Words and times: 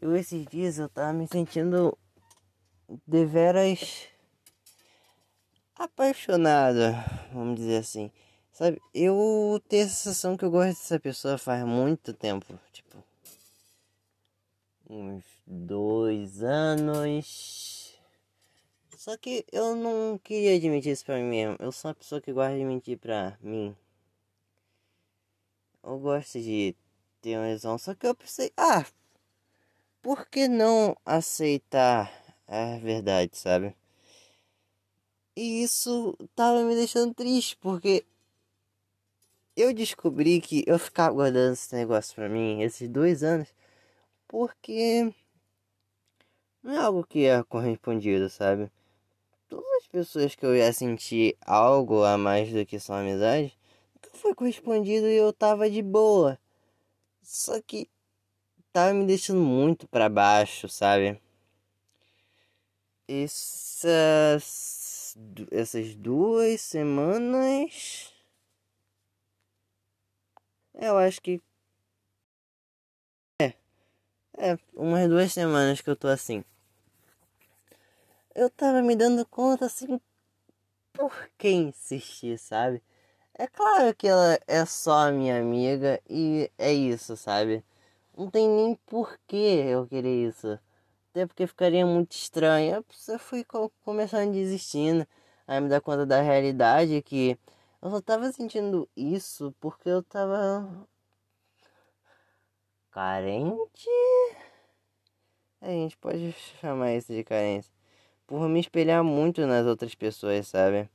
Eu 0.00 0.16
esses 0.16 0.46
dias 0.46 0.78
eu 0.78 0.88
tava 0.88 1.12
me 1.12 1.28
sentindo 1.28 1.96
deveras 3.06 4.08
apaixonado, 5.76 6.78
vamos 7.32 7.56
dizer 7.56 7.76
assim. 7.76 8.10
Sabe, 8.50 8.80
eu 8.94 9.62
tenho 9.68 9.84
a 9.84 9.88
sensação 9.88 10.36
que 10.36 10.44
eu 10.44 10.50
gosto 10.50 10.78
dessa 10.78 10.98
pessoa 10.98 11.36
faz 11.36 11.64
muito 11.64 12.14
tempo, 12.14 12.58
tipo 12.72 13.04
uns 14.88 15.24
dois 15.46 16.42
anos. 16.42 17.94
Só 18.96 19.16
que 19.16 19.44
eu 19.52 19.76
não 19.76 20.18
queria 20.18 20.56
admitir 20.56 20.92
isso 20.92 21.04
pra 21.04 21.16
mim 21.16 21.24
mesmo. 21.24 21.56
Eu 21.58 21.72
sou 21.72 21.90
uma 21.90 21.94
pessoa 21.94 22.20
que 22.20 22.32
gosta 22.32 22.56
de 22.56 22.64
mentir 22.64 22.98
pra 22.98 23.38
mim. 23.40 23.74
Eu 25.82 25.98
gosto 25.98 26.40
de 26.40 26.74
ter 27.22 27.36
uma 27.36 27.46
razão. 27.46 27.78
Só 27.78 27.94
que 27.94 28.06
eu 28.06 28.14
pensei, 28.14 28.52
ah, 28.56 28.84
por 30.02 30.26
que 30.28 30.48
não 30.48 30.96
aceitar 31.04 32.10
a 32.46 32.78
verdade, 32.78 33.36
sabe? 33.36 33.74
E 35.36 35.62
isso 35.62 36.16
tava 36.34 36.62
me 36.64 36.74
deixando 36.74 37.14
triste, 37.14 37.56
porque 37.58 38.04
eu 39.56 39.72
descobri 39.72 40.40
que 40.40 40.64
eu 40.66 40.78
ficava 40.78 41.14
guardando 41.14 41.52
esse 41.52 41.74
negócio 41.74 42.14
pra 42.14 42.28
mim 42.28 42.62
esses 42.62 42.88
dois 42.88 43.22
anos, 43.22 43.48
porque 44.26 45.12
não 46.62 46.72
é 46.74 46.78
algo 46.78 47.04
que 47.04 47.26
é 47.26 47.42
correspondido, 47.42 48.28
sabe? 48.28 48.70
Todas 49.48 49.66
as 49.78 49.86
pessoas 49.88 50.34
que 50.34 50.44
eu 50.44 50.56
ia 50.56 50.72
sentir 50.72 51.36
algo 51.42 52.04
a 52.04 52.18
mais 52.18 52.52
do 52.52 52.64
que 52.66 52.78
só 52.78 52.94
amizade, 52.94 53.56
foi 54.14 54.34
correspondido 54.34 55.06
e 55.06 55.16
eu 55.16 55.32
tava 55.32 55.70
de 55.70 55.82
boa. 55.82 56.38
Só 57.22 57.60
que 57.62 57.88
tava 58.72 58.92
me 58.94 59.06
deixando 59.06 59.40
muito 59.40 59.86
para 59.88 60.08
baixo, 60.08 60.68
sabe? 60.68 61.20
Essas, 63.08 65.16
essas 65.50 65.94
duas 65.94 66.60
semanas. 66.60 68.12
Eu 70.74 70.96
acho 70.96 71.20
que. 71.20 71.40
É. 73.40 73.54
É, 74.38 74.58
umas 74.74 75.08
duas 75.08 75.32
semanas 75.32 75.80
que 75.80 75.90
eu 75.90 75.96
tô 75.96 76.08
assim. 76.08 76.44
Eu 78.34 78.48
tava 78.48 78.80
me 78.82 78.94
dando 78.94 79.26
conta 79.26 79.66
assim. 79.66 80.00
Por 80.92 81.30
que 81.36 81.50
insistir, 81.50 82.38
sabe? 82.38 82.82
É 83.34 83.46
claro 83.46 83.94
que 83.94 84.06
ela 84.06 84.38
é 84.46 84.64
só 84.66 85.10
minha 85.10 85.40
amiga 85.40 86.00
e 86.08 86.50
é 86.58 86.72
isso, 86.72 87.16
sabe? 87.16 87.64
Não 88.20 88.30
tem 88.30 88.46
nem 88.46 88.74
porquê 88.84 89.64
eu 89.66 89.86
querer 89.86 90.28
isso. 90.28 90.58
Até 91.10 91.26
porque 91.26 91.46
ficaria 91.46 91.86
muito 91.86 92.12
estranho. 92.12 92.84
Eu 93.08 93.18
fui 93.18 93.42
começando 93.82 94.32
desistindo. 94.32 95.06
Aí 95.46 95.58
me 95.58 95.70
dá 95.70 95.80
conta 95.80 96.04
da 96.04 96.20
realidade 96.20 97.00
que 97.00 97.38
eu 97.80 97.90
só 97.90 97.98
tava 98.02 98.30
sentindo 98.30 98.86
isso 98.94 99.54
porque 99.58 99.88
eu 99.88 100.02
tava 100.02 100.86
carente. 102.90 103.88
A 105.62 105.68
gente 105.68 105.96
pode 105.96 106.32
chamar 106.60 106.92
isso 106.92 107.14
de 107.14 107.24
carência. 107.24 107.72
Por 108.26 108.46
me 108.50 108.60
espelhar 108.60 109.02
muito 109.02 109.46
nas 109.46 109.64
outras 109.64 109.94
pessoas, 109.94 110.46
sabe? 110.46 110.90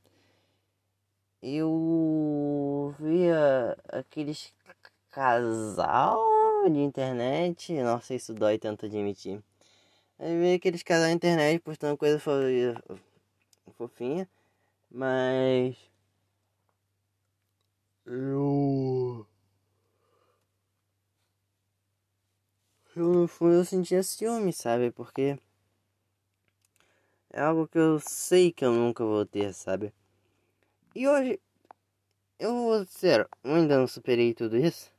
Eu 1.42 2.94
via 3.00 3.76
aqueles 3.88 4.54
casal 5.10 6.35
de 6.70 6.80
internet. 6.80 7.72
Nossa, 7.82 8.14
isso 8.14 8.34
dói 8.34 8.58
tanto 8.58 8.86
admitir. 8.86 9.42
Aí 10.18 10.38
vi 10.40 10.54
aqueles 10.54 10.82
casais 10.82 11.08
na 11.10 11.14
internet 11.14 11.60
postando 11.60 11.96
coisa 11.96 12.18
fofinha. 13.76 14.28
Mas. 14.90 15.76
Eu. 18.06 19.26
Eu 22.96 23.12
no 23.12 23.28
fundo 23.28 23.54
eu 23.54 23.64
sentia 23.64 24.02
ciúme, 24.02 24.52
sabe? 24.52 24.90
Porque. 24.90 25.38
É 27.30 27.40
algo 27.42 27.68
que 27.68 27.78
eu 27.78 28.00
sei 28.00 28.50
que 28.52 28.64
eu 28.64 28.72
nunca 28.72 29.04
vou 29.04 29.26
ter, 29.26 29.52
sabe? 29.52 29.92
E 30.94 31.06
hoje. 31.06 31.40
Eu 32.38 32.54
vou 32.54 32.86
ser, 32.86 33.28
eu 33.44 33.54
ainda 33.54 33.78
não 33.78 33.86
superei 33.86 34.34
tudo 34.34 34.56
isso. 34.58 34.92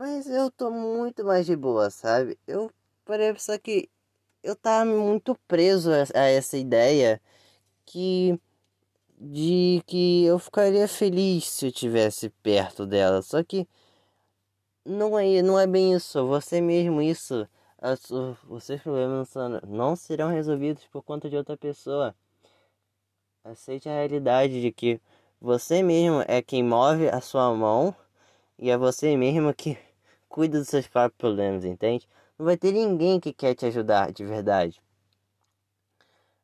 Mas 0.00 0.26
eu 0.30 0.50
tô 0.50 0.70
muito 0.70 1.22
mais 1.26 1.44
de 1.44 1.54
boa, 1.54 1.90
sabe? 1.90 2.38
Eu 2.46 2.72
parei 3.04 3.34
que 3.62 3.90
eu 4.42 4.56
tava 4.56 4.86
muito 4.86 5.38
preso 5.46 5.90
a, 5.92 6.26
essa 6.26 6.56
ideia 6.56 7.20
que 7.84 8.40
de 9.18 9.82
que 9.86 10.24
eu 10.24 10.38
ficaria 10.38 10.88
feliz 10.88 11.46
se 11.50 11.66
eu 11.66 11.72
tivesse 11.72 12.30
perto 12.42 12.86
dela. 12.86 13.20
Só 13.20 13.44
que 13.44 13.68
não 14.86 15.18
é, 15.18 15.42
não 15.42 15.58
é 15.58 15.66
bem 15.66 15.92
isso. 15.94 16.26
Você 16.28 16.62
mesmo 16.62 17.02
isso. 17.02 17.46
Os 18.48 18.64
seus 18.64 18.80
problemas 18.80 19.34
não 19.68 19.94
serão 19.96 20.30
resolvidos 20.30 20.84
por 20.86 21.02
conta 21.02 21.28
de 21.28 21.36
outra 21.36 21.58
pessoa. 21.58 22.14
Aceite 23.44 23.86
a 23.86 23.92
realidade 23.92 24.62
de 24.62 24.72
que 24.72 24.98
você 25.38 25.82
mesmo 25.82 26.24
é 26.26 26.40
quem 26.40 26.64
move 26.64 27.06
a 27.10 27.20
sua 27.20 27.54
mão 27.54 27.94
e 28.58 28.70
é 28.70 28.78
você 28.78 29.14
mesmo 29.14 29.52
que 29.54 29.78
cuida 30.40 30.58
dos 30.58 30.68
seus 30.68 30.86
próprios 30.86 31.18
problemas, 31.18 31.66
entende? 31.66 32.08
Não 32.38 32.46
vai 32.46 32.56
ter 32.56 32.72
ninguém 32.72 33.20
que 33.20 33.30
quer 33.30 33.54
te 33.54 33.66
ajudar 33.66 34.10
de 34.10 34.24
verdade. 34.24 34.80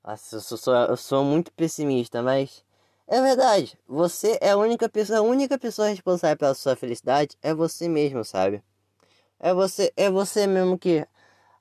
Nossa, 0.05 0.37
eu 0.37 0.41
sou, 0.43 0.75
eu 0.75 0.97
sou 0.99 1.25
muito 1.25 1.51
pessimista, 1.53 2.23
mas 2.23 2.63
é 3.07 3.23
verdade. 3.23 3.79
Você 3.89 4.37
é 4.43 4.51
a 4.51 4.57
única 4.59 4.87
pessoa, 4.87 5.21
a 5.21 5.23
única 5.23 5.59
pessoa 5.59 5.89
responsável 5.89 6.37
pela 6.37 6.53
sua 6.53 6.77
felicidade 6.77 7.39
é 7.41 7.55
você 7.55 7.89
mesmo, 7.89 8.23
sabe? 8.23 8.63
É 9.41 9.55
você, 9.55 9.91
é 9.97 10.11
você 10.11 10.47
mesmo 10.47 10.79
que 10.79 11.07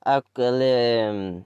aquele, 0.02 1.42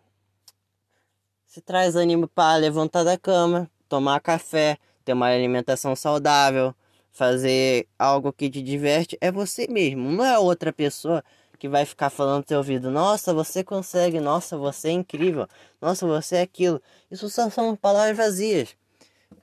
se 1.47 1.61
traz 1.61 1.95
ânimo 1.95 2.27
para 2.27 2.57
levantar 2.57 3.05
da 3.05 3.17
cama, 3.17 3.71
tomar 3.89 4.19
café, 4.21 4.77
ter 5.05 5.13
uma 5.13 5.29
alimentação 5.29 5.95
saudável, 5.95 6.75
fazer 7.21 7.87
algo 7.99 8.33
que 8.33 8.49
te 8.49 8.63
diverte, 8.63 9.19
é 9.21 9.31
você 9.31 9.67
mesmo, 9.69 10.11
não 10.11 10.25
é 10.25 10.39
outra 10.39 10.73
pessoa 10.73 11.23
que 11.59 11.69
vai 11.69 11.85
ficar 11.85 12.09
falando 12.09 12.39
no 12.39 12.45
teu 12.45 12.57
ouvido, 12.57 12.91
nossa, 12.91 13.35
você 13.35 13.63
consegue, 13.63 14.19
nossa, 14.19 14.57
você 14.57 14.89
é 14.89 14.93
incrível, 14.93 15.47
nossa, 15.83 16.07
você 16.07 16.37
é 16.37 16.41
aquilo. 16.41 16.81
Isso 17.11 17.29
só 17.29 17.51
são 17.51 17.77
palavras 17.77 18.17
vazias. 18.17 18.75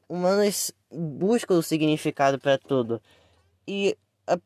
Humanos 0.09 0.71
buscam 0.91 1.53
o 1.53 1.61
significado 1.61 2.39
para 2.39 2.57
tudo. 2.57 2.99
E 3.67 3.95
a, 4.25 4.39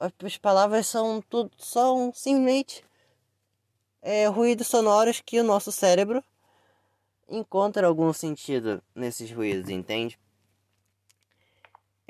as 0.00 0.38
palavras 0.38 0.86
são 0.86 1.22
tudo, 1.28 1.50
são 1.58 2.10
simplesmente 2.14 2.82
é, 4.00 4.26
ruídos 4.26 4.68
sonoros 4.68 5.20
que 5.20 5.38
o 5.38 5.44
nosso 5.44 5.70
cérebro 5.70 6.24
encontra 7.28 7.86
algum 7.86 8.10
sentido 8.14 8.82
nesses 8.94 9.30
ruídos, 9.30 9.68
entende? 9.68 10.18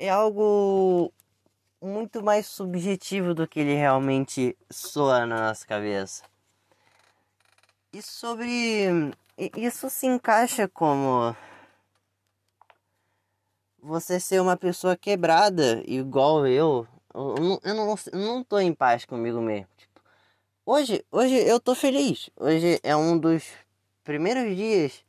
É 0.01 0.09
algo 0.09 1.13
muito 1.79 2.23
mais 2.23 2.47
subjetivo 2.47 3.35
do 3.35 3.47
que 3.47 3.59
ele 3.59 3.75
realmente 3.75 4.57
soa 4.67 5.27
na 5.27 5.49
nossa 5.49 5.65
cabeça. 5.65 6.23
E 7.93 8.01
sobre. 8.01 9.13
Isso 9.55 9.91
se 9.91 10.07
encaixa 10.07 10.67
como. 10.67 11.35
Você 13.77 14.19
ser 14.19 14.41
uma 14.41 14.57
pessoa 14.57 14.97
quebrada, 14.97 15.83
igual 15.85 16.47
eu. 16.47 16.87
Eu 17.13 17.35
não, 17.35 17.59
eu 17.63 17.75
não, 17.75 17.95
eu 18.11 18.19
não 18.19 18.43
tô 18.43 18.57
em 18.57 18.73
paz 18.73 19.05
comigo 19.05 19.39
mesmo. 19.39 19.67
Tipo, 19.77 20.01
hoje, 20.65 21.05
hoje 21.11 21.35
eu 21.35 21.59
tô 21.59 21.75
feliz. 21.75 22.31
Hoje 22.39 22.79
é 22.81 22.95
um 22.95 23.19
dos 23.19 23.43
primeiros 24.03 24.55
dias 24.55 25.05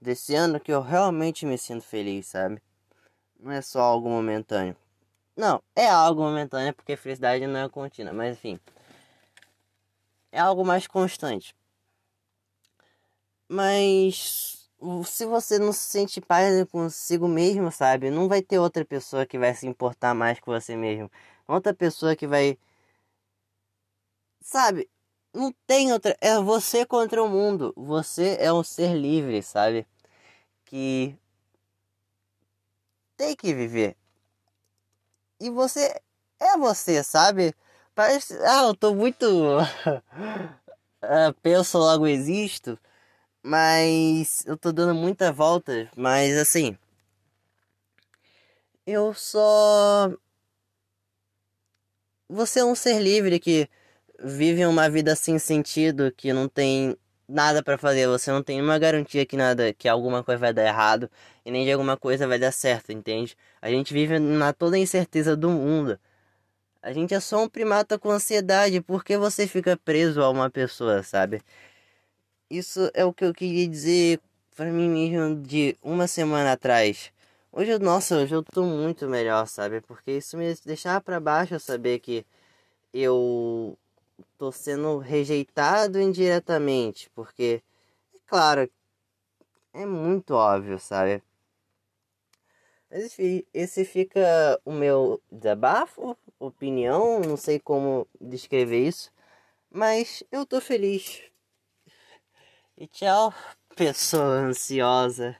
desse 0.00 0.36
ano 0.36 0.60
que 0.60 0.70
eu 0.70 0.82
realmente 0.82 1.44
me 1.44 1.58
sinto 1.58 1.82
feliz, 1.82 2.28
sabe? 2.28 2.62
Não 3.40 3.52
é 3.52 3.62
só 3.62 3.80
algo 3.80 4.08
momentâneo. 4.08 4.76
Não, 5.36 5.62
é 5.74 5.88
algo 5.88 6.22
momentâneo 6.22 6.74
porque 6.74 6.96
felicidade 6.96 7.46
não 7.46 7.60
é 7.60 7.68
contínua, 7.68 8.12
mas 8.12 8.36
enfim. 8.36 8.58
É 10.32 10.40
algo 10.40 10.64
mais 10.64 10.86
constante. 10.86 11.54
Mas 13.48 14.68
se 15.04 15.26
você 15.26 15.58
não 15.58 15.72
se 15.72 15.80
sente 15.80 16.20
paz 16.20 16.64
consigo 16.70 17.28
mesmo, 17.28 17.70
sabe? 17.70 18.10
Não 18.10 18.28
vai 18.28 18.42
ter 18.42 18.58
outra 18.58 18.84
pessoa 18.84 19.26
que 19.26 19.38
vai 19.38 19.54
se 19.54 19.66
importar 19.66 20.14
mais 20.14 20.40
com 20.40 20.52
você 20.52 20.76
mesmo. 20.76 21.10
Outra 21.48 21.74
pessoa 21.74 22.16
que 22.16 22.26
vai. 22.26 22.58
Sabe? 24.40 24.88
Não 25.34 25.52
tem 25.66 25.92
outra. 25.92 26.16
É 26.20 26.38
você 26.40 26.86
contra 26.86 27.22
o 27.22 27.28
mundo. 27.28 27.72
Você 27.76 28.36
é 28.40 28.52
um 28.52 28.62
ser 28.64 28.94
livre, 28.94 29.42
sabe? 29.42 29.86
Que 30.64 31.16
tem 33.16 33.34
que 33.36 33.54
viver. 33.54 33.96
E 35.40 35.50
você 35.50 36.00
é 36.40 36.56
você, 36.58 37.02
sabe? 37.02 37.54
Parece. 37.94 38.36
Ah, 38.42 38.64
eu 38.64 38.74
tô 38.74 38.94
muito. 38.94 39.24
uh, 41.02 41.32
penso 41.42 41.78
logo 41.78 42.06
existo, 42.06 42.78
mas 43.42 44.44
eu 44.46 44.56
tô 44.56 44.72
dando 44.72 44.94
muita 44.94 45.32
volta, 45.32 45.90
mas 45.96 46.36
assim, 46.36 46.78
eu 48.86 49.12
só 49.14 50.10
você 52.28 52.60
é 52.60 52.64
um 52.64 52.74
ser 52.74 53.00
livre 53.00 53.38
que 53.38 53.68
vive 54.22 54.66
uma 54.66 54.88
vida 54.90 55.14
sem 55.14 55.38
sentido, 55.38 56.12
que 56.12 56.32
não 56.32 56.48
tem 56.48 56.96
nada 57.28 57.62
para 57.62 57.78
fazer, 57.78 58.06
você 58.06 58.30
não 58.30 58.42
tem 58.42 58.56
nenhuma 58.56 58.78
garantia 58.78 59.26
que 59.26 59.36
nada, 59.36 59.72
que 59.72 59.88
alguma 59.88 60.22
coisa 60.22 60.38
vai 60.38 60.52
dar 60.52 60.66
errado 60.66 61.10
e 61.44 61.50
nem 61.50 61.64
de 61.64 61.72
alguma 61.72 61.96
coisa 61.96 62.26
vai 62.26 62.38
dar 62.38 62.52
certo, 62.52 62.92
entende? 62.92 63.36
A 63.60 63.70
gente 63.70 63.92
vive 63.92 64.18
na 64.18 64.52
toda 64.52 64.76
a 64.76 64.78
incerteza 64.78 65.36
do 65.36 65.50
mundo. 65.50 65.98
A 66.82 66.92
gente 66.92 67.14
é 67.14 67.20
só 67.20 67.42
um 67.42 67.48
primata 67.48 67.98
com 67.98 68.10
ansiedade, 68.10 68.80
porque 68.80 69.16
você 69.16 69.46
fica 69.46 69.76
preso 69.76 70.22
a 70.22 70.30
uma 70.30 70.48
pessoa, 70.50 71.02
sabe? 71.02 71.42
Isso 72.48 72.90
é 72.94 73.04
o 73.04 73.12
que 73.12 73.24
eu 73.24 73.34
queria 73.34 73.68
dizer 73.68 74.20
para 74.54 74.70
mim 74.72 74.88
mesmo 74.88 75.42
de 75.42 75.76
uma 75.82 76.06
semana 76.06 76.52
atrás. 76.52 77.12
Hoje, 77.52 77.78
nossa, 77.78 78.16
hoje 78.16 78.34
eu 78.34 78.42
tô 78.42 78.64
muito 78.64 79.08
melhor, 79.08 79.46
sabe? 79.48 79.80
Porque 79.80 80.12
isso 80.12 80.36
me 80.36 80.54
deixava 80.64 81.00
para 81.00 81.18
baixo 81.20 81.58
saber 81.58 81.98
que 82.00 82.24
eu 82.92 83.76
tô 84.36 84.52
sendo 84.52 84.98
rejeitado 84.98 86.00
indiretamente, 86.00 87.10
porque 87.14 87.62
é 88.14 88.18
claro, 88.26 88.70
é 89.72 89.86
muito 89.86 90.34
óbvio, 90.34 90.78
sabe? 90.78 91.22
Mas 92.90 93.16
esse 93.52 93.84
fica 93.84 94.60
o 94.64 94.72
meu 94.72 95.20
desabafo, 95.30 96.16
opinião, 96.38 97.20
não 97.20 97.36
sei 97.36 97.58
como 97.58 98.06
descrever 98.20 98.86
isso, 98.86 99.10
mas 99.70 100.22
eu 100.30 100.46
tô 100.46 100.60
feliz. 100.60 101.22
E 102.76 102.86
tchau, 102.86 103.32
pessoa 103.74 104.22
ansiosa. 104.22 105.36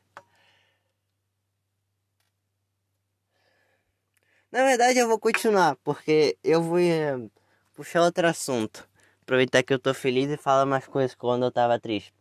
Na 4.51 4.65
verdade, 4.65 4.99
eu 4.99 5.09
vou 5.09 5.19
continuar, 5.19 5.77
porque 5.85 6.39
eu 6.43 6.63
vou 6.63 6.79
puxar 7.77 8.03
outro 8.03 8.27
assunto. 8.27 8.89
Aproveitar 9.23 9.63
que 9.63 9.73
eu 9.73 9.79
tô 9.79 9.93
feliz 9.93 10.31
e 10.31 10.37
falar 10.37 10.65
mais 10.67 10.87
coisas 10.87 11.15
quando 11.15 11.45
eu 11.45 11.53
tava 11.53 11.79
triste. 11.79 12.15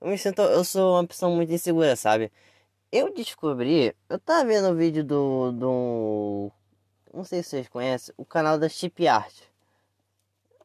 Eu 0.00 0.08
me 0.08 0.16
sinto, 0.16 0.40
eu 0.42 0.64
sou 0.64 0.94
uma 0.94 1.06
pessoa 1.06 1.34
muito 1.34 1.52
insegura, 1.52 1.94
sabe? 1.94 2.32
Eu 2.90 3.12
descobri, 3.12 3.94
eu 4.08 4.18
tava 4.18 4.46
vendo 4.46 4.70
o 4.70 4.74
vídeo 4.74 5.04
do, 5.04 5.52
do 5.52 6.52
não 7.12 7.24
sei 7.24 7.42
se 7.42 7.50
vocês 7.50 7.68
conhecem, 7.68 8.14
o 8.16 8.24
canal 8.24 8.58
da 8.58 8.68
Chip 8.68 9.06
Art. 9.06 9.34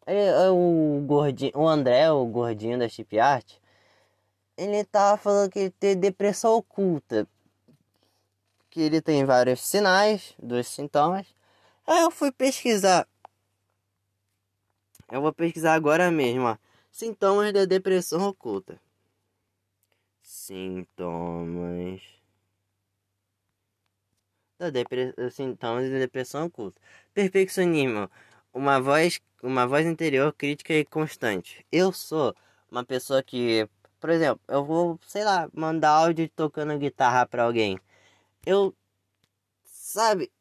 É, 0.06 0.28
é 0.28 0.50
o 0.50 1.04
gordinho, 1.06 1.52
o 1.56 1.68
André, 1.68 2.10
o 2.12 2.26
gordinho 2.26 2.80
da 2.80 2.88
Chip 2.88 3.20
Art, 3.20 3.54
ele 4.58 4.84
tava 4.86 5.18
falando 5.18 5.52
que 5.52 5.60
ele 5.60 5.72
tem 5.72 5.98
depressão 5.98 6.54
oculta. 6.54 7.28
Que 8.70 8.82
ele 8.82 9.02
tem 9.02 9.26
vários 9.26 9.62
sinais, 9.62 10.34
dos 10.38 10.68
sintomas. 10.68 11.26
Aí 11.88 12.02
eu 12.02 12.12
fui 12.12 12.32
pesquisar. 12.32 13.08
Eu 15.12 15.22
vou 15.22 15.34
pesquisar 15.34 15.74
agora 15.76 16.10
mesmo, 16.12 16.44
ó. 16.46 16.58
Sintomas 16.92 17.54
da 17.54 17.66
depressão 17.66 18.28
oculta. 18.28 18.80
Sintomas 20.22 22.02
da 24.58 24.70
depressão, 24.70 25.30
sintomas 25.30 25.86
de 25.86 26.00
depressão 26.00 26.46
oculta. 26.46 26.80
Perfeccionismo, 27.14 28.10
uma 28.54 28.80
voz, 28.82 29.20
uma 29.44 29.68
voz 29.68 29.86
interior 29.86 30.34
crítica 30.34 30.74
e 30.74 30.86
constante. 30.86 31.66
Eu 31.72 31.92
sou 31.92 32.36
uma 32.72 32.84
pessoa 32.84 33.22
que, 33.22 33.68
por 34.00 34.10
exemplo, 34.10 34.42
eu 34.48 34.66
vou, 34.66 35.00
sei 35.08 35.24
lá, 35.24 35.50
mandar 35.54 35.92
áudio 35.92 36.30
tocando 36.30 36.78
guitarra 36.78 37.26
para 37.26 37.44
alguém. 37.44 37.80
Eu, 38.46 38.76
sabe, 39.66 40.32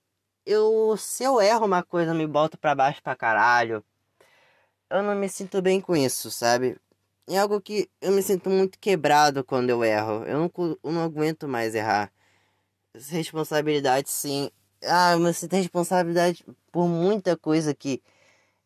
eu 0.47 0.97
se 0.97 1.25
eu 1.25 1.41
erro 1.41 1.67
uma 1.67 1.83
coisa, 1.83 2.15
me 2.15 2.27
boto 2.27 2.59
para 2.59 2.75
baixo 2.75 3.03
pra 3.03 3.17
caralho. 3.17 3.85
Eu 4.91 5.03
não 5.03 5.15
me 5.15 5.29
sinto 5.29 5.61
bem 5.63 5.81
com 5.81 5.97
isso, 5.97 6.31
sabe? 6.31 6.79
É 7.29 7.39
algo 7.39 7.61
que 7.61 7.91
eu 8.01 8.13
me 8.13 8.23
sinto 8.23 8.51
muito 8.51 8.79
quebrado 8.79 9.45
quando 9.45 9.71
eu 9.71 9.83
erro. 9.85 10.25
Eu 10.25 10.39
não, 10.39 10.79
eu 10.83 10.93
não 10.93 11.03
aguento 11.03 11.49
mais 11.49 11.75
errar 11.75 12.13
responsabilidade 12.95 14.11
sim. 14.11 14.51
Ah, 14.83 15.17
mas 15.19 15.39
você 15.39 15.49
tem 15.49 15.61
responsabilidade 15.61 16.45
por 16.71 16.87
muita 16.87 17.37
coisa 17.37 17.75
que 17.75 18.03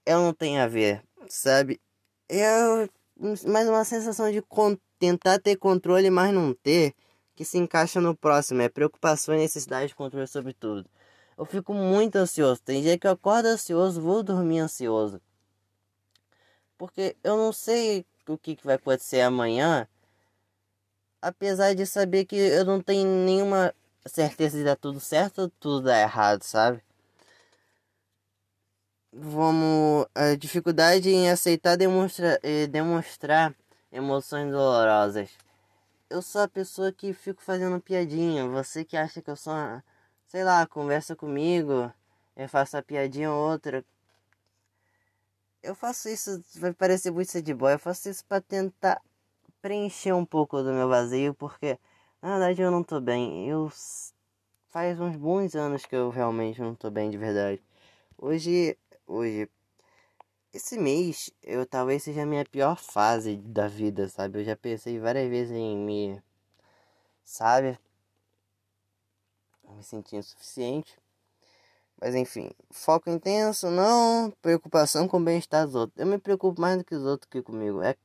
eu 0.07 0.21
não 0.21 0.33
tenho 0.33 0.61
a 0.63 0.67
ver, 0.67 1.03
sabe? 1.29 1.81
É 2.29 2.89
mais 3.47 3.69
uma 3.69 3.85
sensação 3.85 4.31
de 4.31 4.43
tentar 4.99 5.39
ter 5.41 5.57
controle, 5.57 6.11
mas 6.11 6.33
não 6.33 6.53
ter, 6.55 6.95
que 7.35 7.45
se 7.45 7.59
encaixa 7.59 8.01
no 8.01 8.17
próximo. 8.17 8.63
É 8.63 8.69
preocupação 8.69 9.35
e 9.35 9.39
necessidade 9.39 9.89
de 9.89 9.95
controle 9.95 10.27
sobre 10.27 10.53
tudo. 10.53 10.89
Eu 11.37 11.45
fico 11.45 11.73
muito 11.73 12.17
ansioso. 12.17 12.61
Tem 12.63 12.83
dia 12.83 12.99
que 12.99 13.07
eu 13.07 13.13
acordo 13.13 13.47
ansioso, 13.47 14.01
vou 14.01 14.23
dormir 14.23 14.59
ansioso. 14.59 15.21
Porque 16.79 17.17
eu 17.25 17.37
não 17.37 17.53
sei 17.53 18.07
o 18.29 18.39
que, 18.39 18.57
que 18.57 18.65
vai 18.65 18.77
acontecer 18.77 19.21
amanhã. 19.21 19.87
Apesar 21.21 21.75
de 21.75 21.85
saber 21.85 22.25
que 22.25 22.37
eu 22.37 22.65
não 22.65 22.81
tenho 22.81 23.07
nenhuma 23.27 23.75
certeza 24.07 24.57
de 24.57 24.65
dar 24.65 24.77
tudo 24.77 25.01
certo 25.01 25.43
ou 25.43 25.51
tudo 25.61 25.87
dar 25.87 26.01
errado, 26.01 26.43
sabe? 26.45 26.83
Vamos. 29.13 30.07
A 30.15 30.37
dificuldade 30.37 31.11
em 31.11 31.31
aceitar 31.31 31.77
demonstra, 31.77 32.39
demonstrar 32.71 33.55
emoções 33.91 34.51
dolorosas. 34.51 35.31
Eu 36.11 36.23
sou 36.23 36.43
a 36.43 36.49
pessoa 36.49 36.93
que 36.93 37.13
fico 37.13 37.43
fazendo 37.43 37.81
piadinha. 37.81 38.47
Você 38.49 38.85
que 38.85 38.97
acha 38.97 39.21
que 39.23 39.31
eu 39.31 39.37
sou. 39.37 39.53
Uma, 39.53 39.85
sei 40.29 40.45
lá, 40.45 40.67
conversa 40.67 41.17
comigo. 41.17 41.93
Eu 42.37 42.49
faço 42.49 42.77
a 42.77 42.83
piadinha 42.83 43.33
ou 43.33 43.51
outra. 43.51 43.85
Eu 45.63 45.75
faço 45.75 46.09
isso, 46.09 46.43
vai 46.57 46.73
parecer 46.73 47.11
muito 47.11 47.41
de 47.43 47.55
boy. 47.55 47.75
Eu 47.75 47.79
faço 47.79 48.09
isso 48.09 48.25
para 48.25 48.41
tentar 48.41 49.03
preencher 49.63 50.13
um 50.13 50.25
pouco 50.25 50.63
do 50.63 50.73
meu 50.73 50.89
vazio, 50.89 51.35
porque 51.35 51.79
na 52.23 52.31
verdade 52.39 52.63
eu 52.63 52.71
não 52.71 52.83
tô 52.85 53.01
bem. 53.01 53.49
Eu 53.49 53.71
faz 54.71 55.01
uns 55.01 55.17
bons 55.17 55.55
anos 55.55 55.85
que 55.87 55.97
eu 55.97 56.11
realmente 56.11 56.61
não 56.61 56.75
tô 56.75 56.91
bem 56.91 57.11
de 57.11 57.19
verdade. 57.19 57.63
Hoje, 58.19 58.79
hoje 59.07 59.49
esse 60.53 60.79
mês 60.79 61.31
eu 61.43 61.65
talvez 61.67 62.03
seja 62.03 62.23
a 62.23 62.27
minha 62.27 62.45
pior 62.45 62.77
fase 62.77 63.37
da 63.37 63.67
vida, 63.69 64.09
sabe? 64.09 64.41
Eu 64.41 64.45
já 64.45 64.57
pensei 64.57 64.99
várias 64.99 65.29
vezes 65.29 65.53
em 65.57 65.77
me 65.77 66.23
sabe? 67.25 67.79
Me 69.77 69.83
sentir 69.83 70.17
insuficiente. 70.17 70.99
Mas 72.01 72.15
enfim, 72.15 72.51
foco 72.71 73.11
intenso, 73.11 73.71
não, 73.71 74.33
preocupação 74.41 75.09
com 75.09 75.17
o 75.19 75.25
bem-estar 75.25 75.67
dos 75.67 75.75
outros. 75.75 75.99
Eu 75.99 76.07
me 76.07 76.19
preocupo 76.19 76.61
mais 76.61 76.79
do 76.79 76.85
que 76.85 76.95
os 76.95 77.05
outros 77.05 77.29
que 77.29 77.43
comigo. 77.43 77.83
É 77.83 77.97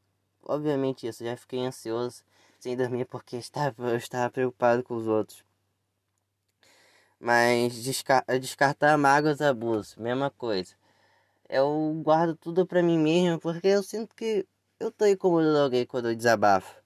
obviamente 0.46 1.08
isso, 1.08 1.24
eu 1.24 1.30
já 1.30 1.38
fiquei 1.38 1.60
ansioso 1.60 2.24
sem 2.60 2.76
dormir 2.76 3.06
porque 3.06 3.38
estava, 3.38 3.92
eu 3.92 3.98
estava 3.98 4.32
preocupado 4.32 4.84
com 4.84 4.96
os 4.96 5.08
outros. 5.08 5.44
Mas 7.20 7.84
descar 7.84 8.26
descartar 8.40 8.98
mágoas 8.98 9.40
e 9.40 9.44
abusos, 9.46 9.96
mesma 9.96 10.30
coisa. 10.32 10.76
Eu 11.50 12.02
guardo 12.04 12.36
tudo 12.36 12.66
pra 12.66 12.84
mim 12.84 12.98
mesmo 12.98 13.40
porque 13.40 13.68
eu 13.68 13.84
sinto 13.84 14.16
que 14.16 14.46
eu 14.80 14.92
tô 14.92 15.06
incomodando 15.06 15.58
alguém 15.58 15.86
quando 15.86 16.10
eu 16.10 16.16
desabafo. 16.16 16.82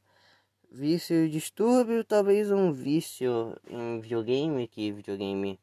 Vício 0.70 1.26
e 1.26 1.30
distúrbio, 1.30 2.04
talvez 2.04 2.52
um 2.52 2.72
vício 2.74 3.56
em 3.68 4.00
videogame, 4.02 4.68
que 4.68 4.92
videogame 4.92 5.60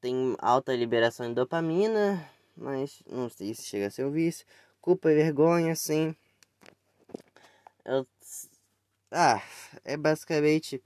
tem 0.00 0.36
alta 0.38 0.74
liberação 0.74 1.28
de 1.28 1.34
dopamina, 1.34 2.28
mas 2.56 3.02
não 3.06 3.28
sei 3.28 3.54
se 3.54 3.62
chega 3.62 3.86
a 3.86 3.90
ser 3.90 4.04
um 4.04 4.10
vício. 4.10 4.46
Culpa 4.80 5.10
e 5.10 5.14
vergonha, 5.14 5.74
sim. 5.74 6.14
Eu... 7.84 8.06
Ah, 9.10 9.42
é 9.84 9.96
basicamente. 9.96 10.82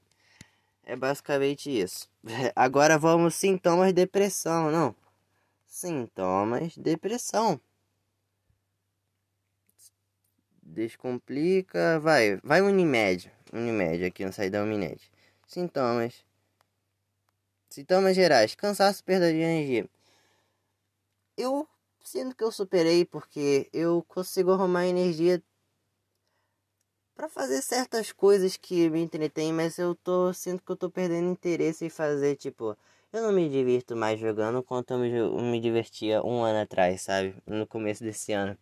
É 0.84 0.96
basicamente 0.96 1.70
isso. 1.70 2.08
Agora 2.56 2.98
vamos 2.98 3.34
sintomas 3.34 3.88
de 3.88 3.94
depressão, 3.94 4.70
não? 4.70 4.94
Sintomas 5.66 6.72
de 6.72 6.80
depressão. 6.80 7.60
Descomplica, 10.62 11.98
vai, 12.00 12.36
vai 12.44 12.62
Unimed, 12.62 13.30
Unimed 13.52 14.04
aqui 14.04 14.24
no 14.24 14.32
saída 14.32 14.62
Unimed. 14.62 15.00
Sintomas. 15.46 16.24
Sintomas 17.70 18.14
gerais: 18.14 18.54
cansaço, 18.54 19.02
perda 19.02 19.32
de 19.32 19.38
energia. 19.38 19.88
Eu 21.36 21.66
sinto 22.04 22.36
que 22.36 22.44
eu 22.44 22.52
superei 22.52 23.04
porque 23.04 23.68
eu 23.72 24.02
consigo 24.04 24.52
arrumar 24.52 24.86
energia 24.86 25.42
para 27.14 27.28
fazer 27.28 27.62
certas 27.62 28.10
coisas 28.12 28.56
que 28.56 28.88
me 28.90 29.00
entretêm, 29.02 29.52
mas 29.52 29.78
eu 29.78 29.94
tô 29.94 30.32
sinto 30.32 30.62
que 30.64 30.72
eu 30.72 30.76
tô 30.76 30.90
perdendo 30.90 31.30
interesse 31.30 31.84
em 31.84 31.90
fazer, 31.90 32.36
tipo, 32.36 32.76
Eu 33.12 33.22
não 33.22 33.32
me 33.32 33.48
divirto 33.48 33.96
mais 33.96 34.20
jogando 34.20 34.62
quanto 34.62 34.92
eu 34.92 34.98
me, 34.98 35.10
eu 35.12 35.38
me 35.40 35.60
divertia 35.60 36.22
um 36.24 36.42
ano 36.42 36.60
atrás, 36.60 37.02
sabe? 37.02 37.34
No 37.46 37.66
começo 37.66 38.04
desse 38.04 38.32
ano. 38.32 38.56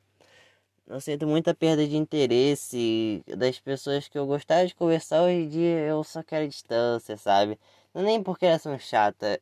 Eu 0.87 1.01
sinto 1.01 1.27
muita 1.27 1.55
perda 1.55 1.87
de 1.87 1.97
interesse 1.97 3.23
das 3.39 3.61
pessoas 3.61 4.09
que 4.09 4.19
eu 4.19 4.27
gostava 4.27 4.67
de 4.67 4.75
conversar 4.75 5.23
hoje 5.23 5.35
em 5.37 5.49
dia. 5.49 5.81
Eu 5.87 6.05
só 6.05 6.23
quero 6.23 6.49
distância, 6.49 7.17
sabe? 7.17 7.59
É 7.99 8.03
nem 8.03 8.23
porque 8.23 8.47
elas 8.47 8.63
são 8.63 8.79
chatas. 8.79 9.41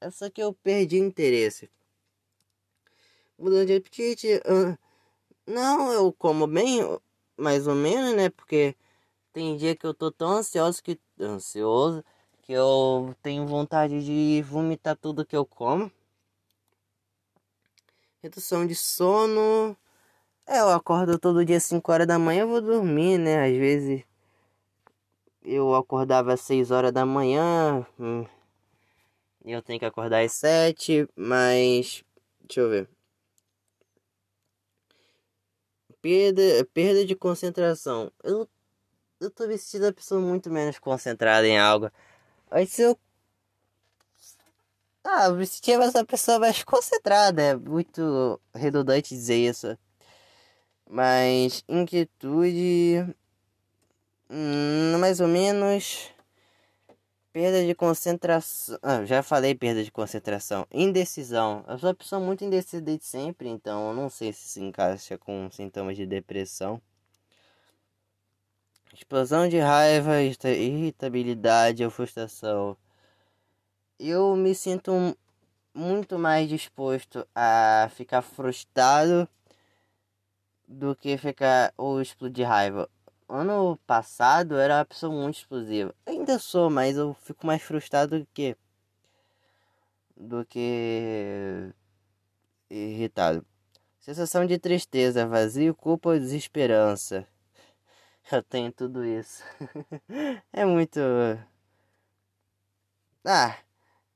É 0.00 0.10
só 0.10 0.30
que 0.30 0.42
eu 0.42 0.54
perdi 0.54 0.96
interesse. 0.96 1.70
Mudando 3.38 3.66
de 3.66 3.74
apetite. 3.76 4.40
Não, 5.46 5.92
eu 5.92 6.10
como 6.10 6.46
bem, 6.46 6.80
mais 7.36 7.66
ou 7.66 7.74
menos, 7.74 8.16
né? 8.16 8.30
Porque 8.30 8.74
tem 9.30 9.58
dia 9.58 9.76
que 9.76 9.86
eu 9.86 9.92
tô 9.92 10.10
tão 10.10 10.38
ansioso 10.38 10.82
que. 10.82 10.98
Ansioso 11.20 12.02
que 12.40 12.54
eu 12.54 13.14
tenho 13.22 13.46
vontade 13.46 14.02
de 14.02 14.42
vomitar 14.42 14.96
tudo 14.96 15.26
que 15.26 15.36
eu 15.36 15.44
como. 15.44 15.92
Redução 18.22 18.66
de 18.66 18.74
sono. 18.74 19.76
É, 20.46 20.60
eu 20.60 20.70
acordo 20.70 21.18
todo 21.18 21.44
dia 21.44 21.60
5 21.60 21.92
horas 21.92 22.06
da 22.06 22.18
manhã, 22.18 22.44
eu 22.44 22.48
vou 22.48 22.62
dormir, 22.62 23.18
né? 23.18 23.46
Às 23.46 23.54
vezes 23.54 24.04
eu 25.44 25.74
acordava 25.74 26.32
às 26.32 26.40
6 26.40 26.70
horas 26.70 26.92
da 26.92 27.04
manhã. 27.04 27.86
Hum, 27.98 28.24
eu 29.44 29.62
tenho 29.62 29.78
que 29.78 29.84
acordar 29.84 30.24
às 30.24 30.32
7, 30.32 31.06
mas. 31.14 32.02
Deixa 32.40 32.60
eu 32.60 32.70
ver. 32.70 32.88
Perda, 36.00 36.42
perda 36.72 37.04
de 37.04 37.14
concentração. 37.16 38.12
Eu, 38.22 38.48
eu 39.20 39.30
tô 39.30 39.46
vestido 39.46 39.86
a 39.86 39.92
pessoa 39.92 40.20
muito 40.20 40.50
menos 40.50 40.78
concentrada 40.78 41.46
em 41.46 41.58
algo. 41.58 41.90
Aí 42.50 42.66
se 42.66 42.82
eu. 42.82 42.98
Ah, 45.02 45.30
me 45.30 45.46
sentia 45.46 45.76
essa 45.82 46.04
pessoa 46.04 46.38
mais 46.38 46.62
concentrada. 46.64 47.42
É 47.42 47.56
muito 47.56 48.40
redundante 48.54 49.14
dizer 49.14 49.36
isso. 49.36 49.78
Mas 50.88 51.62
inquietude. 51.68 53.14
Hum, 54.30 54.98
mais 54.98 55.20
ou 55.20 55.28
menos. 55.28 56.10
Perda 57.32 57.66
de 57.66 57.74
concentração. 57.74 58.78
Ah, 58.82 59.04
já 59.04 59.22
falei 59.22 59.54
perda 59.54 59.82
de 59.82 59.90
concentração. 59.90 60.66
Indecisão. 60.72 61.64
Eu 61.68 61.78
sou 61.78 61.88
uma 61.88 61.94
pessoa 61.94 62.20
muito 62.20 62.44
indecisa 62.44 62.80
desde 62.80 63.04
sempre, 63.04 63.48
então 63.48 63.88
eu 63.88 63.94
não 63.94 64.08
sei 64.08 64.32
se 64.32 64.48
se 64.48 64.60
encaixa 64.60 65.18
com 65.18 65.50
sintomas 65.50 65.96
de 65.96 66.06
depressão. 66.06 66.80
Explosão 68.94 69.48
de 69.48 69.58
raiva, 69.58 70.22
irritabilidade 70.22 71.84
ou 71.84 71.90
frustração. 71.90 72.76
Eu 73.98 74.36
me 74.36 74.54
sinto 74.54 74.92
muito 75.74 76.16
mais 76.18 76.48
disposto 76.48 77.26
a 77.34 77.90
ficar 77.96 78.22
frustrado 78.22 79.28
do 80.68 80.94
que 80.94 81.18
ficar 81.18 81.74
ou 81.76 82.00
explodir 82.00 82.46
raiva. 82.46 82.88
Ano 83.28 83.78
passado 83.86 84.54
eu 84.54 84.60
era 84.60 84.78
uma 84.78 84.84
pessoa 84.84 85.12
muito 85.12 85.36
explosiva. 85.36 85.94
Ainda 86.06 86.38
sou, 86.38 86.70
mas 86.70 86.96
eu 86.96 87.14
fico 87.14 87.46
mais 87.46 87.62
frustrado 87.62 88.20
do 88.20 88.26
que 88.32 88.56
do 90.16 90.44
que 90.44 91.72
irritado. 92.70 93.44
Sensação 94.00 94.46
de 94.46 94.58
tristeza, 94.58 95.26
vazio, 95.26 95.74
culpa 95.74 96.10
ou 96.10 96.18
desesperança. 96.18 97.26
Eu 98.32 98.42
tenho 98.42 98.72
tudo 98.72 99.04
isso. 99.04 99.42
é 100.52 100.64
muito. 100.64 101.00
Ah, 103.24 103.56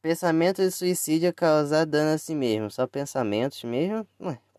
pensamento 0.03 0.63
de 0.63 0.71
suicídio 0.71 1.33
causar 1.35 1.87
dano 1.87 2.15
a 2.15 2.19
si 2.19 2.35
mesmo. 2.35 2.71
Só 2.71 2.87
pensamentos 2.87 3.65
mesmo. 3.65 4.07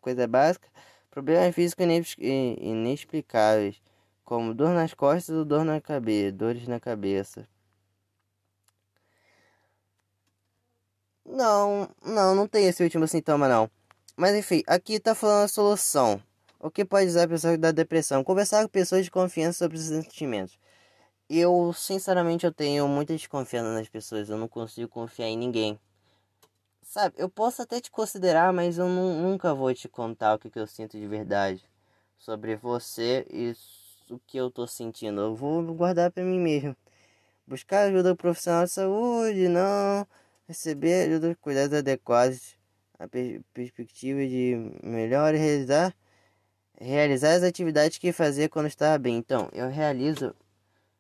Coisa 0.02 0.28
básica. 0.28 0.68
Problemas 1.12 1.54
físicos 1.56 2.16
inexplicáveis. 2.18 3.82
Como 4.30 4.54
dor 4.54 4.76
nas 4.76 4.94
costas 4.94 5.36
ou 5.36 5.44
dor 5.44 5.66
na 5.66 5.82
cabeça. 5.82 6.32
Dores 6.32 6.68
na 6.68 6.80
cabeça. 6.80 7.48
Não, 11.26 11.90
não, 12.06 12.36
não 12.36 12.48
tem 12.48 12.68
esse 12.68 12.84
último 12.84 13.08
sintoma 13.08 13.48
não. 13.48 13.68
Mas 14.16 14.36
enfim, 14.36 14.62
aqui 14.68 15.00
tá 15.00 15.16
falando 15.16 15.46
a 15.46 15.48
solução. 15.48 16.22
O 16.60 16.70
que 16.70 16.86
pode 16.86 17.08
usar 17.08 17.24
a 17.24 17.28
pessoa 17.28 17.58
da 17.58 17.72
depressão? 17.72 18.24
Conversar 18.24 18.62
com 18.62 18.70
pessoas 18.70 19.04
de 19.04 19.10
confiança 19.10 19.58
sobre 19.58 19.78
os 19.80 19.86
sentimentos. 19.86 20.60
Eu, 21.28 21.74
sinceramente, 21.74 22.46
eu 22.46 22.54
tenho 22.54 22.88
muita 22.88 23.16
desconfiança 23.16 23.74
nas 23.74 23.90
pessoas. 23.90 24.30
Eu 24.30 24.38
não 24.38 24.48
consigo 24.48 24.88
confiar 24.88 25.28
em 25.28 25.40
ninguém. 25.40 25.80
Sabe, 26.84 27.16
eu 27.18 27.30
posso 27.30 27.64
até 27.64 27.82
te 27.82 27.90
considerar, 27.90 28.54
mas 28.54 28.78
eu 28.78 28.88
nunca 28.88 29.56
vou 29.56 29.74
te 29.74 29.90
contar 29.90 30.36
o 30.36 30.40
que, 30.40 30.52
que 30.52 30.60
eu 30.60 30.68
sinto 30.68 31.00
de 31.00 31.08
verdade 31.08 31.68
sobre 32.20 32.56
você 32.56 33.26
e 33.32 33.56
o 34.10 34.20
que 34.20 34.38
eu 34.38 34.50
tô 34.52 34.68
sentindo. 34.68 35.22
Eu 35.22 35.36
vou 35.36 35.64
guardar 35.74 36.12
para 36.12 36.24
mim 36.24 36.40
mesmo. 36.40 36.76
Buscar 37.48 37.88
ajuda 37.88 38.16
profissional 38.16 38.66
de 38.66 38.72
saúde, 38.72 39.48
não. 39.48 40.08
Receber 40.48 41.08
ajuda, 41.08 41.36
cuidados 41.42 41.78
adequados. 41.78 42.56
A 43.00 43.08
per 43.08 43.42
perspectiva 43.54 44.20
de 44.28 44.56
melhor 44.84 45.34
realizar 45.34 45.96
realizar 46.80 47.34
as 47.34 47.44
atividades 47.44 47.98
que 47.98 48.12
fazia 48.12 48.50
quando 48.50 48.68
estava 48.68 48.98
bem. 48.98 49.18
Então, 49.18 49.50
eu 49.54 49.70
realizo 49.70 50.34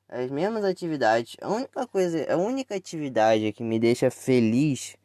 as 0.07 0.29
mesmas 0.29 0.63
atividades. 0.63 1.37
A 1.41 1.49
única 1.49 1.87
coisa, 1.87 2.31
a 2.31 2.37
única 2.37 2.75
atividade 2.75 3.53
que 3.53 3.63
me 3.63 3.79
deixa 3.79 4.11
feliz 4.11 4.97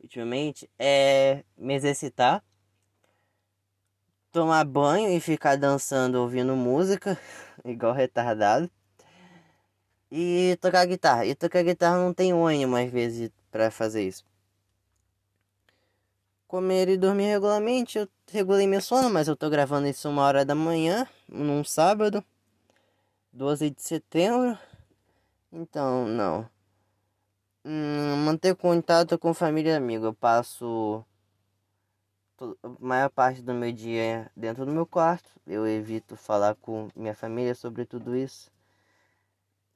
ultimamente 0.00 0.68
é 0.78 1.44
me 1.56 1.74
exercitar, 1.74 2.42
tomar 4.34 4.64
banho 4.64 5.08
e 5.16 5.20
ficar 5.20 5.56
dançando 5.56 6.20
ouvindo 6.20 6.56
música, 6.56 7.16
igual 7.64 7.94
retardado. 7.94 8.68
E 10.10 10.58
tocar 10.60 10.84
guitarra. 10.86 11.24
E 11.24 11.34
tocar 11.34 11.62
guitarra 11.62 11.96
não 11.98 12.12
tem 12.12 12.32
ânimo 12.32 12.76
às 12.76 12.90
vezes 12.90 13.30
para 13.50 13.70
fazer 13.70 14.02
isso 14.06 14.24
comer 16.54 16.88
e 16.88 16.96
dormir 16.96 17.26
regularmente. 17.26 17.98
Eu 17.98 18.08
regulei 18.30 18.64
meu 18.64 18.80
sono, 18.80 19.10
mas 19.10 19.26
eu 19.26 19.34
tô 19.34 19.50
gravando 19.50 19.88
isso 19.88 20.08
uma 20.08 20.22
hora 20.22 20.44
da 20.44 20.54
manhã, 20.54 21.04
num 21.28 21.64
sábado, 21.64 22.24
12 23.32 23.70
de 23.70 23.82
setembro. 23.82 24.56
Então, 25.52 26.06
não. 26.06 26.48
Hum, 27.64 28.24
manter 28.24 28.54
contato 28.54 29.18
com 29.18 29.34
família 29.34 29.72
e 29.72 29.76
amigo. 29.76 30.06
Eu 30.06 30.14
passo 30.14 31.04
a 32.40 32.68
maior 32.80 33.10
parte 33.10 33.42
do 33.42 33.54
meu 33.54 33.72
dia 33.72 34.30
dentro 34.36 34.66
do 34.66 34.72
meu 34.72 34.86
quarto. 34.86 35.30
Eu 35.46 35.66
evito 35.66 36.16
falar 36.16 36.54
com 36.56 36.88
minha 36.94 37.14
família 37.14 37.54
sobre 37.54 37.84
tudo 37.84 38.16
isso. 38.16 38.50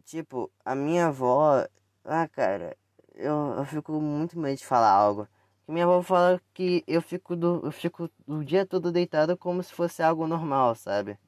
Tipo, 0.05 0.50
a 0.65 0.75
minha 0.75 1.07
avó. 1.09 1.67
Ah, 2.05 2.27
cara, 2.29 2.77
eu, 3.15 3.55
eu 3.59 3.65
fico 3.67 3.93
muito 4.00 4.38
medo 4.38 4.57
de 4.59 4.67
falar 4.67 4.91
algo. 4.91 5.29
Minha 5.67 5.85
avó 5.85 6.03
fala 6.03 6.41
que 6.55 6.83
eu 6.87 7.03
fico, 7.03 7.37
do, 7.37 7.61
eu 7.65 7.71
fico 7.73 8.11
o 8.27 8.43
dia 8.43 8.65
todo 8.67 8.91
deitado 8.91 9.37
como 9.37 9.62
se 9.62 9.73
fosse 9.73 10.03
algo 10.03 10.27
normal, 10.27 10.75
sabe? 10.75 11.19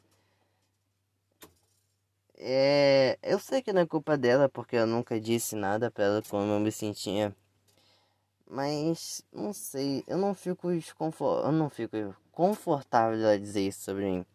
É, 2.39 3.19
eu 3.23 3.39
sei 3.39 3.61
que 3.61 3.73
não 3.73 3.83
é 3.83 3.87
culpa 3.87 4.17
dela, 4.17 4.49
porque 4.49 4.75
eu 4.77 4.87
nunca 4.87 5.21
disse 5.21 5.55
nada 5.55 5.91
pra 5.91 6.05
ela 6.05 6.23
como 6.23 6.51
eu 6.53 6.59
me 6.61 6.73
sentia. 6.73 7.37
Mas, 8.53 9.23
não 9.33 9.53
sei, 9.53 10.03
eu 10.09 10.19
não 10.19 10.35
fico 10.35 10.73
eu 10.73 11.53
não 11.53 11.71
fico 11.71 12.17
confortável 12.33 13.29
a 13.29 13.37
dizer 13.37 13.61
isso 13.61 13.83
sobre 13.85 14.05
mim. 14.11 14.27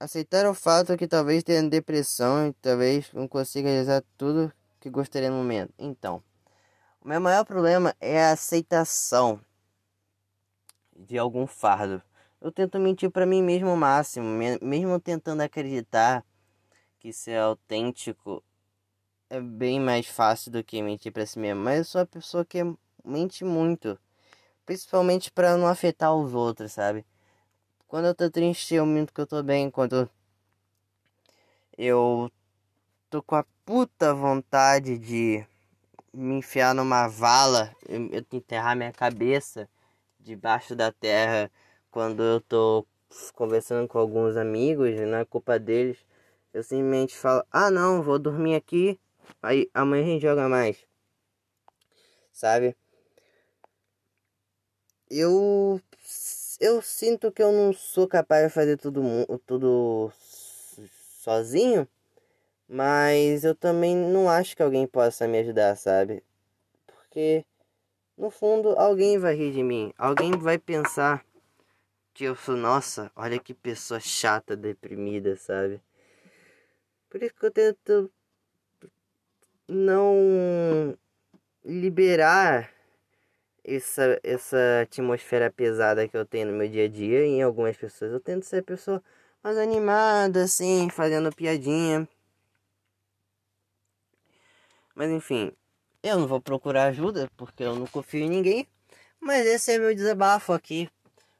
Aceitar 0.00 0.44
o 0.44 0.52
fato 0.52 0.96
que 0.96 1.06
talvez 1.06 1.44
tenha 1.44 1.62
depressão 1.62 2.48
e 2.48 2.52
talvez 2.54 3.12
não 3.12 3.28
consiga 3.28 3.68
realizar 3.68 4.02
tudo 4.16 4.52
que 4.80 4.90
gostaria 4.90 5.30
no 5.30 5.36
momento. 5.36 5.72
Então, 5.78 6.20
o 7.00 7.06
meu 7.06 7.20
maior 7.20 7.44
problema 7.44 7.94
é 8.00 8.24
a 8.24 8.32
aceitação 8.32 9.40
de 10.96 11.16
algum 11.16 11.46
fardo. 11.46 12.02
Eu 12.40 12.50
tento 12.50 12.80
mentir 12.80 13.08
para 13.08 13.24
mim 13.24 13.40
mesmo 13.40 13.72
o 13.72 13.76
máximo, 13.76 14.26
mesmo 14.60 14.98
tentando 14.98 15.42
acreditar 15.42 16.26
que 16.98 17.12
ser 17.12 17.38
autêntico 17.38 18.42
é 19.30 19.40
bem 19.40 19.80
mais 19.80 20.06
fácil 20.06 20.50
do 20.50 20.64
que 20.64 20.82
mentir 20.82 21.12
para 21.12 21.26
si 21.26 21.38
mesmo. 21.38 21.62
Mas 21.62 21.78
eu 21.78 21.84
sou 21.84 22.00
a 22.00 22.06
pessoa 22.06 22.44
que 22.44 22.58
mente 23.04 23.44
muito, 23.44 23.98
principalmente 24.66 25.30
para 25.30 25.56
não 25.56 25.66
afetar 25.66 26.14
os 26.14 26.34
outros, 26.34 26.72
sabe? 26.72 27.04
Quando 27.86 28.06
eu 28.06 28.14
tô 28.14 28.30
triste, 28.30 28.74
eu 28.74 28.86
minto 28.86 29.12
que 29.12 29.20
eu 29.20 29.26
tô 29.26 29.42
bem. 29.42 29.70
Quando 29.70 30.08
eu 31.76 32.30
tô 33.10 33.22
com 33.22 33.36
a 33.36 33.44
puta 33.64 34.14
vontade 34.14 34.98
de 34.98 35.46
me 36.12 36.36
enfiar 36.38 36.74
numa 36.74 37.08
vala, 37.08 37.74
eu, 37.88 38.08
eu 38.12 38.24
enterrar 38.32 38.76
minha 38.76 38.92
cabeça 38.92 39.68
debaixo 40.20 40.74
da 40.76 40.92
terra 40.92 41.50
quando 41.90 42.22
eu 42.22 42.40
tô 42.40 42.86
conversando 43.34 43.88
com 43.88 43.98
alguns 43.98 44.36
amigos, 44.36 44.94
não 45.00 45.18
é 45.18 45.24
culpa 45.24 45.58
deles. 45.58 45.98
Eu 46.52 46.62
simplesmente 46.62 47.16
falo, 47.16 47.44
ah 47.50 47.70
não, 47.70 48.02
vou 48.02 48.18
dormir 48.18 48.54
aqui, 48.54 48.98
aí 49.42 49.70
amanhã 49.74 50.04
a 50.04 50.06
gente 50.06 50.22
joga 50.22 50.48
mais. 50.48 50.88
sabe? 52.38 52.76
Eu 55.10 55.80
eu 56.60 56.82
sinto 56.82 57.30
que 57.32 57.42
eu 57.42 57.52
não 57.52 57.72
sou 57.72 58.06
capaz 58.08 58.46
de 58.46 58.52
fazer 58.54 58.76
tudo 58.76 59.02
tudo 59.46 60.12
sozinho, 61.22 61.88
mas 62.68 63.44
eu 63.44 63.54
também 63.54 63.96
não 63.96 64.28
acho 64.30 64.56
que 64.56 64.62
alguém 64.62 64.86
possa 64.86 65.28
me 65.28 65.38
ajudar, 65.40 65.76
sabe? 65.76 66.24
Porque 66.86 67.44
no 68.18 68.30
fundo 68.30 68.70
alguém 68.78 69.18
vai 69.18 69.34
rir 69.36 69.52
de 69.52 69.62
mim, 69.62 69.92
alguém 69.98 70.32
vai 70.32 70.58
pensar 70.58 71.24
que 72.14 72.24
eu 72.24 72.36
sou, 72.36 72.56
nossa, 72.56 73.10
olha 73.16 73.38
que 73.40 73.54
pessoa 73.54 74.00
chata, 74.00 74.56
deprimida, 74.56 75.36
sabe? 75.36 75.82
Por 77.10 77.22
isso 77.22 77.34
que 77.34 77.46
eu 77.46 77.50
tento 77.50 78.10
não 79.68 80.96
liberar 81.64 82.70
essa, 83.62 84.18
essa 84.22 84.80
atmosfera 84.82 85.50
pesada 85.50 86.08
que 86.08 86.16
eu 86.16 86.24
tenho 86.24 86.50
no 86.50 86.56
meu 86.56 86.68
dia 86.68 86.86
a 86.86 86.88
dia 86.88 87.26
em 87.26 87.42
algumas 87.42 87.76
pessoas. 87.76 88.12
Eu 88.12 88.20
tento 88.20 88.44
ser 88.44 88.58
a 88.58 88.62
pessoa 88.62 89.02
mais 89.42 89.58
animada, 89.58 90.44
assim, 90.44 90.88
fazendo 90.88 91.34
piadinha. 91.34 92.08
Mas 94.94 95.10
enfim, 95.10 95.52
eu 96.02 96.18
não 96.18 96.26
vou 96.26 96.40
procurar 96.40 96.84
ajuda 96.86 97.30
porque 97.36 97.62
eu 97.62 97.74
não 97.74 97.86
confio 97.86 98.24
em 98.24 98.30
ninguém. 98.30 98.66
Mas 99.20 99.46
esse 99.46 99.72
é 99.72 99.78
meu 99.78 99.94
desabafo 99.94 100.52
aqui. 100.52 100.88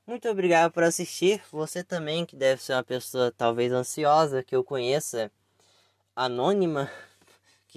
Muito 0.06 0.28
obrigado 0.28 0.72
por 0.72 0.82
assistir. 0.82 1.42
Você 1.50 1.82
também, 1.84 2.26
que 2.26 2.36
deve 2.36 2.62
ser 2.62 2.72
uma 2.74 2.84
pessoa 2.84 3.32
talvez 3.36 3.72
ansiosa, 3.72 4.42
que 4.42 4.54
eu 4.54 4.64
conheça, 4.64 5.30
anônima, 6.16 6.90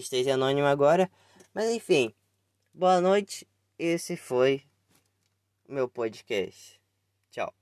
que 0.02 0.06
esteja 0.06 0.34
anônimo 0.34 0.68
agora. 0.68 1.10
Mas 1.54 1.70
enfim, 1.70 2.14
boa 2.74 3.00
noite. 3.00 3.48
Esse 3.78 4.18
foi 4.18 4.64
meu 5.68 5.88
podcast. 5.88 6.82
Tchau. 7.30 7.54